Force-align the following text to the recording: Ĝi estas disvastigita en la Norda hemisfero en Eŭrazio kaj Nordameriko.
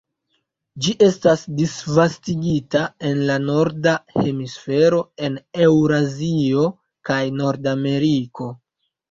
Ĝi 0.83 0.93
estas 1.07 1.41
disvastigita 1.59 2.81
en 3.09 3.21
la 3.27 3.35
Norda 3.43 3.93
hemisfero 4.15 5.03
en 5.29 5.37
Eŭrazio 5.67 6.65
kaj 7.13 7.21
Nordameriko. 7.45 8.51